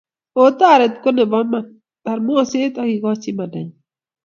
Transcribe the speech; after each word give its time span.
Otore 0.43 0.85
ko 1.03 1.09
nebo 1.15 1.37
iman 1.45 1.65
bar 2.03 2.19
moset 2.25 2.73
akikochi 2.81 3.27
imandanyi 3.33 3.75